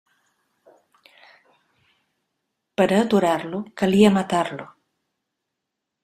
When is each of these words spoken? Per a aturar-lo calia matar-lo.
Per 2.81 2.87
a 2.87 3.01
aturar-lo 3.01 3.59
calia 3.81 4.13
matar-lo. 4.17 4.65